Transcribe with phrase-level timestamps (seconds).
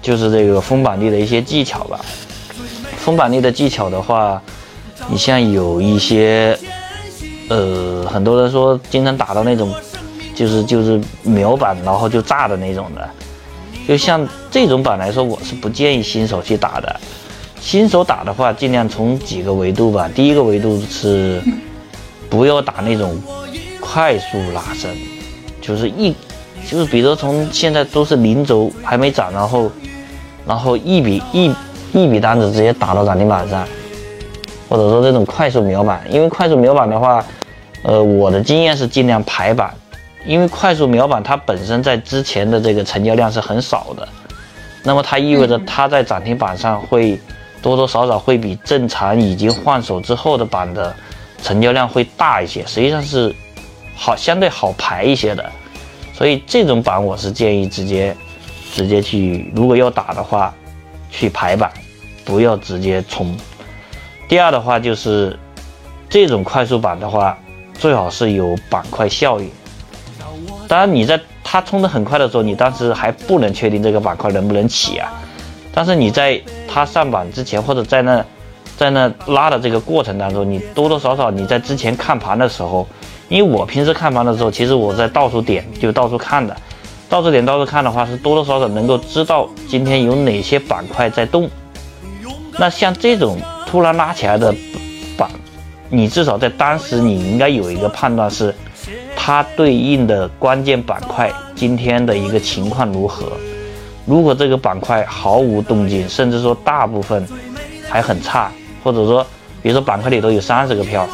[0.00, 2.00] 就是这个封板力的一些技巧吧。
[2.96, 4.40] 封板力的技巧的话，
[5.08, 6.58] 你像有一些，
[7.48, 9.74] 呃，很多人说经常打到那种，
[10.34, 13.08] 就是就是秒板然后就炸的那种的，
[13.86, 17.00] 就像这种板来说，我是不建议新手去打的。
[17.60, 20.08] 新手打的话，尽量从几个维度吧。
[20.14, 21.42] 第一个维度是
[22.30, 23.20] 不要打那种
[23.80, 24.90] 快速拉伸，
[25.60, 26.14] 就是一
[26.68, 29.70] 就是比如从现在都是零轴还没涨，然后
[30.48, 31.54] 然后一笔一
[31.92, 33.64] 一笔单子直接打到涨停板上，
[34.68, 36.00] 或者说这种快速秒板。
[36.10, 37.24] 因为快速秒板的话，
[37.82, 39.72] 呃，我的经验是尽量排板，
[40.26, 44.08] 因为快速秒板它本身在之前的这个成交量是很少的，
[44.82, 47.20] 那么它意味着它在涨停板上会。
[47.60, 50.94] 多多少少会比正常已经换手之后的板的
[51.42, 53.34] 成交量会大一些，实际上是
[53.96, 55.44] 好相对好排一些的，
[56.14, 58.16] 所以这种板我是建议直接
[58.72, 60.54] 直接去，如果要打的话，
[61.10, 61.70] 去排板，
[62.24, 63.36] 不要直接冲。
[64.28, 65.38] 第二的话就是
[66.08, 67.36] 这种快速板的话，
[67.74, 69.50] 最好是有板块效应。
[70.68, 75.10] 当然你在它冲的很快的时候，你当时还不能确定这个板块能不能起啊。
[75.72, 78.24] 但是你在它上板之前，或者在那，
[78.76, 82.86] 在那拉的这个过程当中，你多多少少你在之前看盘的时候，
[83.28, 86.54] 因为我平时看盘的时候，其实我在到处点，就到处看的，
[87.08, 91.48] 到这点到这看的话，是多多少少能够知道今天有哪些板块在动。
[92.58, 94.54] 那像这种突然拉起来的
[95.16, 95.30] 板，
[95.88, 98.54] 你至少在当时你应该有一个判断是，
[99.16, 103.32] 它对应的关键板块今天的一个情况如何。
[104.04, 107.26] 如果这个板块毫无动静，甚至说大部分
[107.88, 108.50] 还很差，
[108.82, 109.26] 或者说，
[109.62, 111.08] 比如说板块里头有三十个票，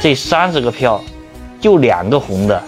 [0.00, 1.00] 这三十个票
[1.60, 2.62] 就两个红的，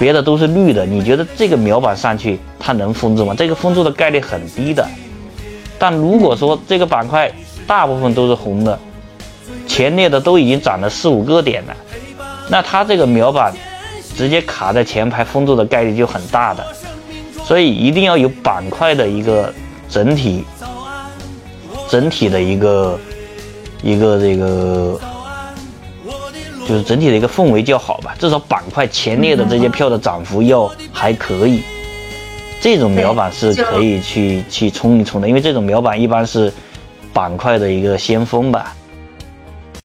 [0.00, 3.34] 别的都是绿的，你觉得这个秒板上去它能封住吗？
[3.36, 4.84] 这个封住的概率很低的。
[5.78, 7.30] 但如果说这个板块
[7.66, 8.78] 大部分都是红的，
[9.66, 11.76] 前列的都已经涨了四五个点了，
[12.48, 13.52] 那它这个秒板
[14.16, 16.66] 直接卡在前排封住的概率就很大的。
[17.44, 19.52] 所以一定要有板块的一个
[19.88, 20.44] 整体，
[21.88, 22.98] 整体的一个
[23.82, 24.98] 一个这个，
[26.70, 28.14] 就是整体的一个氛围较好吧。
[28.16, 31.64] 至少板块前列的这些票的涨幅要还可以，
[32.60, 35.26] 这种秒板是可以去去冲一冲的。
[35.26, 36.52] 因为这种秒板一般是
[37.12, 38.72] 板块的一个先锋吧。